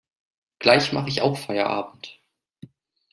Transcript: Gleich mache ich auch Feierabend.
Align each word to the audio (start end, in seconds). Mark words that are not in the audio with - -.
Gleich 0.57 0.93
mache 0.93 1.09
ich 1.09 1.21
auch 1.21 1.37
Feierabend. 1.37 2.19